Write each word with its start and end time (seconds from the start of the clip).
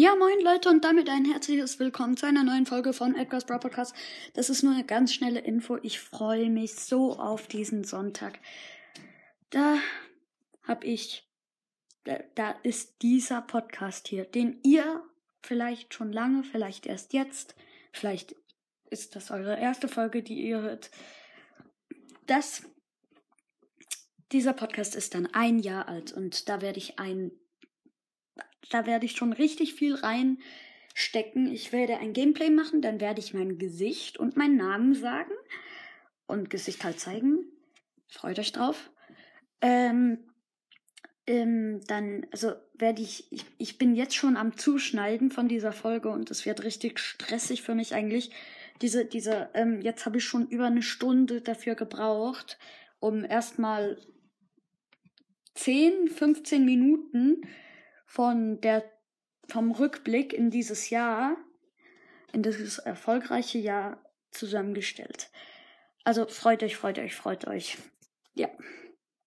Ja, 0.00 0.16
moin 0.16 0.40
Leute 0.40 0.70
und 0.70 0.82
damit 0.82 1.10
ein 1.10 1.26
herzliches 1.26 1.78
Willkommen 1.78 2.16
zu 2.16 2.24
einer 2.24 2.42
neuen 2.42 2.64
Folge 2.64 2.94
von 2.94 3.14
Edgar's 3.14 3.44
Bro 3.44 3.58
Podcast. 3.58 3.94
Das 4.32 4.48
ist 4.48 4.62
nur 4.62 4.72
eine 4.72 4.86
ganz 4.86 5.12
schnelle 5.12 5.40
Info. 5.40 5.76
Ich 5.82 6.00
freue 6.00 6.48
mich 6.48 6.74
so 6.74 7.18
auf 7.18 7.48
diesen 7.48 7.84
Sonntag. 7.84 8.38
Da 9.50 9.76
hab 10.62 10.84
ich, 10.84 11.28
da, 12.04 12.18
da 12.34 12.52
ist 12.62 13.02
dieser 13.02 13.42
Podcast 13.42 14.08
hier, 14.08 14.24
den 14.24 14.58
ihr 14.62 15.02
vielleicht 15.42 15.92
schon 15.92 16.14
lange, 16.14 16.44
vielleicht 16.44 16.86
erst 16.86 17.12
jetzt, 17.12 17.54
vielleicht 17.92 18.34
ist 18.88 19.16
das 19.16 19.30
eure 19.30 19.60
erste 19.60 19.86
Folge, 19.86 20.22
die 20.22 20.40
ihr 20.46 20.62
hört. 20.62 20.90
Das, 22.26 22.62
dieser 24.32 24.54
Podcast 24.54 24.96
ist 24.96 25.14
dann 25.14 25.26
ein 25.34 25.58
Jahr 25.58 25.88
alt 25.88 26.10
und 26.10 26.48
da 26.48 26.62
werde 26.62 26.78
ich 26.78 26.98
ein 26.98 27.32
da 28.70 28.86
werde 28.86 29.04
ich 29.04 29.12
schon 29.12 29.32
richtig 29.32 29.74
viel 29.74 29.94
reinstecken. 29.94 31.52
Ich 31.52 31.72
werde 31.72 31.98
ein 31.98 32.12
Gameplay 32.12 32.50
machen, 32.50 32.80
dann 32.80 33.00
werde 33.00 33.20
ich 33.20 33.34
mein 33.34 33.58
Gesicht 33.58 34.16
und 34.16 34.36
meinen 34.36 34.56
Namen 34.56 34.94
sagen 34.94 35.32
und 36.26 36.48
Gesicht 36.48 36.84
halt 36.84 36.98
zeigen. 36.98 37.44
Freut 38.08 38.38
euch 38.38 38.52
drauf. 38.52 38.90
Ähm, 39.60 40.18
ähm, 41.26 41.80
dann, 41.86 42.26
also 42.32 42.52
werde 42.74 43.02
ich, 43.02 43.30
ich, 43.30 43.44
ich 43.58 43.78
bin 43.78 43.94
jetzt 43.94 44.14
schon 44.14 44.36
am 44.36 44.56
Zuschneiden 44.56 45.30
von 45.30 45.48
dieser 45.48 45.72
Folge 45.72 46.08
und 46.08 46.30
es 46.30 46.46
wird 46.46 46.64
richtig 46.64 46.98
stressig 46.98 47.62
für 47.62 47.74
mich 47.74 47.94
eigentlich. 47.94 48.30
Diese, 48.82 49.04
diese, 49.04 49.50
ähm, 49.54 49.80
jetzt 49.82 50.06
habe 50.06 50.18
ich 50.18 50.24
schon 50.24 50.48
über 50.48 50.66
eine 50.66 50.82
Stunde 50.82 51.42
dafür 51.42 51.74
gebraucht, 51.74 52.58
um 52.98 53.24
erstmal 53.24 53.98
10, 55.54 56.08
15 56.08 56.64
Minuten 56.64 57.42
von 58.10 58.60
der, 58.60 58.82
vom 59.48 59.70
Rückblick 59.70 60.32
in 60.32 60.50
dieses 60.50 60.90
Jahr, 60.90 61.36
in 62.32 62.42
dieses 62.42 62.78
erfolgreiche 62.78 63.58
Jahr 63.58 64.04
zusammengestellt. 64.32 65.30
Also 66.02 66.26
freut 66.26 66.64
euch, 66.64 66.76
freut 66.76 66.98
euch, 66.98 67.14
freut 67.14 67.46
euch. 67.46 67.78
Ja. 68.34 68.48